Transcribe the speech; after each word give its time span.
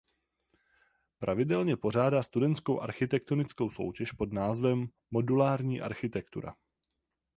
Pravidelně 1.19 1.77
pořádá 1.77 2.23
studentskou 2.23 2.79
architektonickou 2.81 3.69
soutěž 3.69 4.11
pod 4.11 4.33
názvem 4.33 4.87
„Modulární 5.11 5.81
architektura“. 5.81 6.55